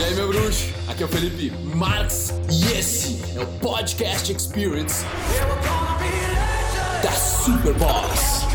E 0.00 0.02
aí, 0.02 0.14
meu 0.14 0.28
bruxo? 0.28 0.64
Aqui 0.88 1.02
é 1.02 1.04
o 1.04 1.08
Felipe 1.10 1.50
Marx 1.76 2.30
e 2.50 2.78
esse 2.78 3.20
é 3.38 3.42
o 3.42 3.46
Podcast 3.58 4.32
Experience 4.32 5.04
da 7.04 7.12
Super 7.12 7.74
Boss. 7.74 8.46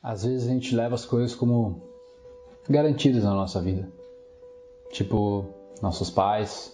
Às 0.00 0.22
vezes 0.22 0.46
a 0.48 0.52
gente 0.52 0.76
leva 0.76 0.94
as 0.94 1.04
coisas 1.04 1.34
como 1.34 1.82
garantidas 2.70 3.24
na 3.24 3.34
nossa 3.34 3.60
vida. 3.60 3.90
Tipo, 4.92 5.44
nossos 5.82 6.08
pais, 6.08 6.72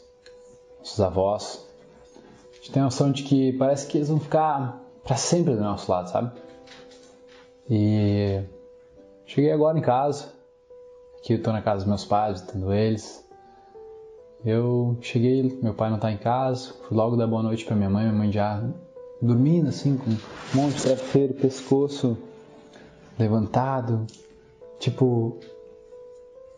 nossos 0.80 1.00
avós. 1.00 1.73
Gente 2.64 2.72
tem 2.72 2.80
a 2.80 2.86
noção 2.86 3.12
de 3.12 3.24
que 3.24 3.52
parece 3.52 3.86
que 3.86 3.98
eles 3.98 4.08
vão 4.08 4.18
ficar 4.18 4.82
para 5.02 5.16
sempre 5.16 5.54
do 5.54 5.60
nosso 5.60 5.90
lado, 5.92 6.08
sabe? 6.08 6.32
E 7.68 8.42
cheguei 9.26 9.52
agora 9.52 9.78
em 9.78 9.82
casa, 9.82 10.32
aqui 11.18 11.34
eu 11.34 11.42
tô 11.42 11.52
na 11.52 11.60
casa 11.60 11.80
dos 11.80 11.86
meus 11.86 12.06
pais, 12.06 12.40
visitando 12.40 12.72
eles. 12.72 13.22
Eu 14.42 14.96
cheguei, 15.02 15.58
meu 15.62 15.74
pai 15.74 15.90
não 15.90 15.98
tá 15.98 16.10
em 16.10 16.16
casa, 16.16 16.72
fui 16.88 16.96
logo 16.96 17.16
dar 17.16 17.26
boa 17.26 17.42
noite 17.42 17.66
para 17.66 17.76
minha 17.76 17.90
mãe, 17.90 18.04
minha 18.04 18.16
mãe 18.16 18.32
já 18.32 18.66
dormindo 19.20 19.68
assim, 19.68 19.98
com 19.98 20.08
um 20.12 20.62
monte 20.62 20.76
de 20.76 20.82
travesseiro, 20.84 21.34
pescoço 21.34 22.16
levantado, 23.18 24.06
tipo 24.78 25.38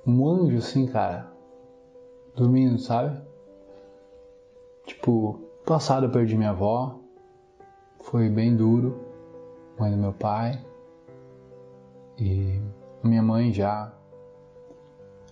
um 0.07 0.29
anjo 0.29 0.59
assim, 0.59 0.87
cara, 0.87 1.27
dormindo, 2.37 2.79
sabe? 2.79 3.21
Tipo, 4.87 5.46
passado 5.67 6.07
eu 6.07 6.11
perdi 6.11 6.37
minha 6.37 6.51
avó, 6.51 7.01
foi 8.05 8.31
bem 8.31 8.57
duro, 8.57 9.01
mãe 9.77 9.91
do 9.91 9.97
meu 9.97 10.13
pai, 10.13 10.65
e 12.17 12.61
minha 13.03 13.23
mãe 13.23 13.53
já, 13.53 13.93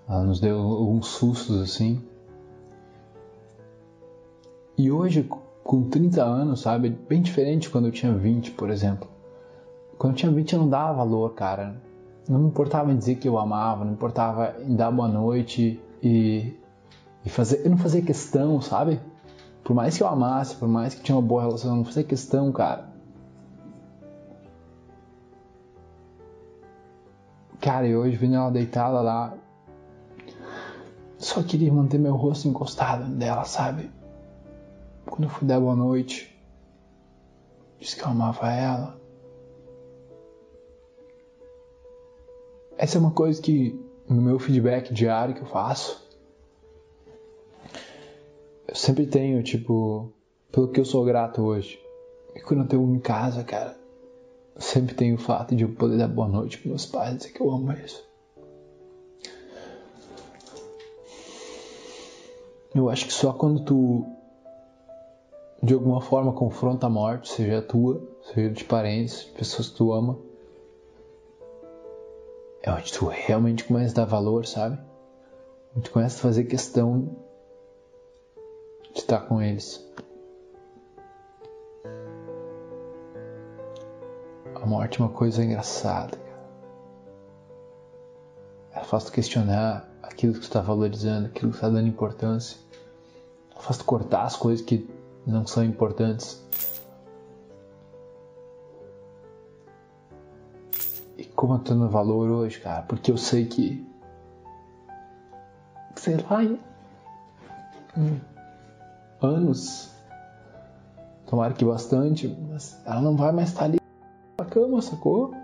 ela 0.09 0.25
nos 0.25 0.41
deu 0.41 0.59
alguns 0.59 1.07
sustos 1.07 1.63
assim. 1.63 2.03
E 4.77 4.91
hoje, 4.91 5.23
com 5.63 5.89
30 5.89 6.23
anos, 6.23 6.63
sabe, 6.63 6.91
bem 6.91 7.23
diferente 7.23 7.71
quando 7.71 7.87
eu 7.87 7.93
tinha 7.93 8.13
20, 8.13 8.51
por 8.51 8.71
exemplo. 8.71 9.09
Quando 9.97 10.15
eu 10.15 10.17
tinha 10.17 10.33
20 10.33 10.53
eu 10.53 10.59
não 10.59 10.69
dava 10.69 10.95
valor, 10.95 11.33
cara. 11.35 11.81
Não 12.29 12.41
me 12.41 12.49
importava 12.49 12.91
em 12.93 12.97
dizer 12.97 13.17
que 13.17 13.29
eu 13.29 13.39
amava, 13.39 13.85
não 13.85 13.93
importava 13.93 14.57
em 14.67 14.75
dar 14.75 14.91
boa 14.91 15.07
noite 15.07 15.81
e, 16.03 16.53
e 17.25 17.29
fazer. 17.31 17.65
Eu 17.65 17.71
não 17.71 17.79
fazia 17.79 18.03
questão, 18.03 18.61
sabe? 18.61 19.01
Por 19.65 19.75
mais 19.75 19.97
que 19.97 20.03
eu 20.03 20.07
amasse, 20.07 20.57
por 20.57 20.69
mais 20.69 20.95
que 20.95 21.03
tinha 21.03 21.17
uma 21.17 21.27
boa 21.27 21.43
relação, 21.43 21.77
não 21.77 21.85
fazia 21.85 22.05
questão, 22.05 22.53
cara. 22.53 22.93
Cara, 27.63 27.87
e 27.87 27.97
hoje 27.97 28.15
vendo 28.15 28.35
ela 28.35 28.51
deitada 28.51 29.01
lá, 29.01 29.35
só 31.17 31.43
queria 31.43 31.73
manter 31.73 31.99
meu 31.99 32.15
rosto 32.15 32.47
encostado 32.47 33.07
dela, 33.07 33.45
sabe? 33.45 33.91
Quando 35.07 35.25
eu 35.25 35.31
fui 35.31 35.49
dar 35.49 35.61
boa 35.61 35.75
noite, 35.75 36.39
disse 37.81 37.97
que 37.97 38.03
eu 38.03 38.09
amava 38.09 38.53
ela. 38.53 39.01
Essa 42.77 42.99
é 42.99 43.01
uma 43.01 43.13
coisa 43.13 43.41
que 43.41 43.83
no 44.07 44.21
meu 44.21 44.39
feedback 44.39 44.93
diário 44.93 45.35
que 45.35 45.41
eu 45.41 45.47
faço, 45.47 46.04
sempre 48.85 49.07
tenho, 49.07 49.43
tipo, 49.43 50.13
pelo 50.53 50.69
que 50.69 50.79
eu 50.79 50.85
sou 50.85 51.05
grato 51.05 51.43
hoje. 51.43 51.81
E 52.35 52.41
quando 52.41 52.61
eu 52.61 52.69
tenho 52.69 52.95
em 52.95 53.01
casa, 53.01 53.43
cara, 53.43 53.75
sempre 54.59 54.95
tenho 54.95 55.15
o 55.15 55.19
fato 55.19 55.57
de 55.57 55.65
eu 55.65 55.71
poder 55.71 55.97
dar 55.97 56.09
boa 56.09 56.29
noite 56.29 56.59
pros 56.59 56.69
meus 56.69 56.87
pais, 56.87 57.17
dizer 57.17 57.33
que 57.33 57.41
eu 57.41 57.51
amo 57.51 57.73
eles. 57.73 58.05
Eu 62.75 62.91
acho 62.91 63.07
que 63.07 63.13
só 63.13 63.33
quando 63.33 63.65
tu 63.65 64.07
de 65.63 65.73
alguma 65.73 66.03
forma 66.03 66.33
confronta 66.33 66.87
a 66.87 66.91
morte, 66.91 67.31
seja 67.31 67.61
a 67.61 67.63
tua, 67.63 68.07
seja 68.35 68.51
de 68.51 68.65
parentes, 68.65 69.25
de 69.25 69.31
pessoas 69.31 69.69
que 69.69 69.77
tu 69.77 69.93
ama, 69.95 70.19
é 72.63 72.71
onde 72.71 72.93
tu 72.93 73.07
realmente 73.07 73.65
começa 73.65 73.93
a 73.93 74.05
dar 74.05 74.11
valor, 74.11 74.45
sabe? 74.45 74.79
Tu 75.83 75.91
começa 75.91 76.19
a 76.19 76.21
fazer 76.21 76.45
questão 76.45 77.17
estar 79.05 79.21
com 79.21 79.41
eles. 79.41 79.85
A 84.55 84.67
morte 84.67 85.01
é 85.01 85.05
uma 85.05 85.13
coisa 85.13 85.45
engraçada, 85.45 86.17
cara. 86.17 86.45
Ela 88.73 88.85
faz 88.85 89.05
tu 89.05 89.13
questionar 89.13 89.89
aquilo 90.03 90.33
que 90.33 90.41
está 90.41 90.61
valorizando, 90.61 91.27
aquilo 91.27 91.51
que 91.51 91.57
está 91.59 91.69
dando 91.69 91.87
importância. 91.87 92.59
Ela 93.53 93.61
faz 93.61 93.77
tu 93.77 93.85
cortar 93.85 94.25
as 94.25 94.37
coisas 94.37 94.65
que 94.65 94.89
não 95.27 95.47
são 95.47 95.63
importantes. 95.63 96.43
E 101.19 101.25
como 101.27 101.55
eu 101.55 101.59
tô 101.59 101.75
no 101.75 101.89
valor 101.89 102.31
hoje, 102.31 102.59
cara, 102.59 102.83
porque 102.83 103.11
eu 103.13 103.19
sei 103.19 103.45
que. 103.45 103.87
Sei 105.97 106.17
lá, 106.17 106.41
hum, 107.97 108.19
anos. 109.25 109.91
Tomara 111.27 111.55
que 111.55 111.65
bastante, 111.65 112.29
mas 112.49 112.81
ela 112.85 113.01
não 113.01 113.17
vai 113.17 113.33
mais 113.33 113.49
estar 113.49 113.65
ali 113.65 113.79
na 114.39 114.45
cama, 114.45 114.81
sacou? 114.83 115.35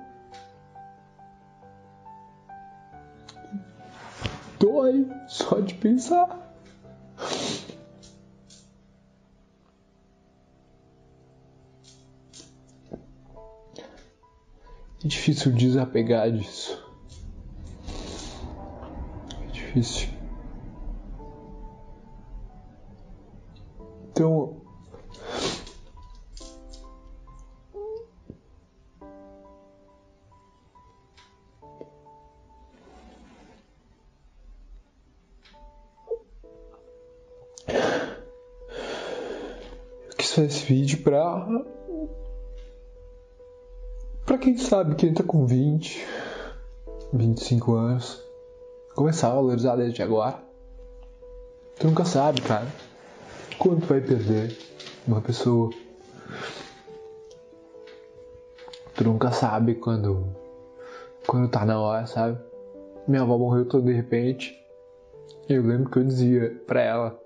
Dói 4.59 5.11
só 5.27 5.59
de 5.61 5.75
pensar. 5.75 6.39
É 15.03 15.09
difícil 15.09 15.53
desapegar 15.53 16.31
disso. 16.31 16.79
É 19.43 19.47
difícil. 19.47 20.20
Então. 24.21 24.55
Eu 40.07 40.17
quis 40.19 40.35
fazer 40.35 40.47
esse 40.49 40.67
vídeo 40.67 41.03
pra 41.03 41.49
Pra 44.27 44.37
quem 44.37 44.59
sabe, 44.59 44.97
quem 44.97 45.15
tá 45.15 45.25
com 45.25 45.47
20, 45.47 46.07
25 47.15 47.73
anos, 47.73 48.23
começar 48.95 49.29
a 49.29 49.35
valorizar 49.35 49.77
desde 49.77 50.03
agora. 50.03 50.39
Tu 51.79 51.87
nunca 51.87 52.05
sabe, 52.05 52.43
cara, 52.43 52.67
quanto 53.61 53.85
vai 53.85 54.01
perder 54.01 54.57
uma 55.07 55.21
pessoa. 55.21 55.71
Tu 58.97 59.05
nunca 59.05 59.31
sabe 59.31 59.75
quando, 59.75 60.27
quando 61.27 61.51
tá 61.51 61.65
na 61.67 61.79
hora, 61.79 62.07
sabe? 62.07 62.39
Minha 63.07 63.23
avó 63.23 63.37
morreu 63.37 63.67
toda 63.67 63.85
de 63.87 63.93
repente. 63.93 64.59
Eu 65.49 65.63
lembro 65.63 65.91
que 65.91 65.99
eu 65.99 66.05
dizia 66.05 66.63
pra 66.67 66.81
ela: 66.81 67.23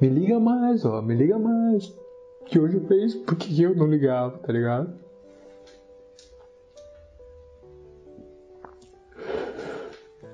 Me 0.00 0.08
liga 0.08 0.38
mais, 0.38 0.84
ó, 0.84 1.02
me 1.02 1.14
liga 1.14 1.38
mais. 1.38 1.92
Que 2.46 2.60
hoje 2.60 2.76
eu 2.76 2.86
fiz 2.86 3.14
porque 3.14 3.60
eu 3.60 3.74
não 3.74 3.88
ligava, 3.88 4.38
tá 4.38 4.52
ligado? 4.52 4.94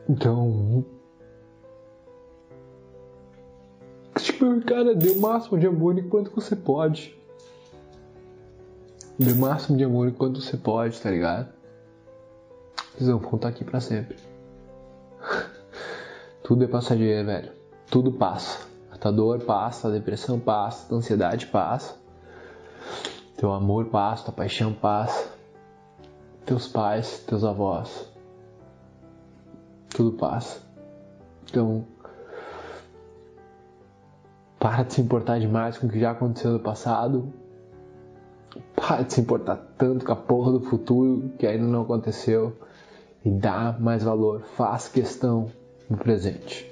Então. 0.08 0.84
Tipo, 4.42 4.60
cara, 4.62 4.92
dê 4.92 5.10
o 5.10 5.20
máximo 5.20 5.56
de 5.56 5.68
amor 5.68 5.96
enquanto 5.96 6.32
você 6.34 6.56
pode. 6.56 7.16
Dê 9.16 9.30
o 9.30 9.36
máximo 9.36 9.78
de 9.78 9.84
amor 9.84 10.08
enquanto 10.08 10.40
você 10.40 10.56
pode, 10.56 11.00
tá 11.00 11.08
ligado? 11.08 11.48
Vocês 12.92 13.08
vão 13.08 13.20
contar 13.20 13.50
aqui 13.50 13.62
pra 13.64 13.78
sempre. 13.78 14.16
Tudo 16.42 16.64
é 16.64 16.66
passageiro, 16.66 17.24
velho. 17.24 17.52
Tudo 17.88 18.10
passa. 18.10 18.66
A 18.90 18.98
tua 18.98 19.12
dor 19.12 19.38
passa, 19.44 19.86
a 19.86 19.92
depressão 19.92 20.40
passa, 20.40 20.92
a 20.92 20.98
ansiedade 20.98 21.46
passa. 21.46 21.94
Teu 23.36 23.52
amor 23.52 23.86
passa, 23.86 24.24
tua 24.24 24.34
paixão 24.34 24.72
passa. 24.72 25.30
Teus 26.44 26.66
pais, 26.66 27.22
teus 27.28 27.44
avós 27.44 28.10
tudo 29.92 30.12
passa. 30.12 30.60
Então, 31.48 31.84
para 34.62 34.84
de 34.84 34.94
se 34.94 35.00
importar 35.00 35.40
demais 35.40 35.76
com 35.76 35.88
o 35.88 35.90
que 35.90 35.98
já 35.98 36.12
aconteceu 36.12 36.52
no 36.52 36.60
passado 36.60 37.32
para 38.76 39.02
de 39.02 39.12
se 39.12 39.20
importar 39.20 39.56
tanto 39.76 40.04
com 40.04 40.12
a 40.12 40.16
porra 40.16 40.52
do 40.52 40.60
futuro 40.60 41.32
que 41.36 41.44
ainda 41.48 41.66
não 41.66 41.82
aconteceu 41.82 42.56
e 43.24 43.30
dá 43.30 43.76
mais 43.80 44.04
valor, 44.04 44.42
faz 44.56 44.86
questão 44.86 45.50
no 45.90 45.96
presente. 45.96 46.71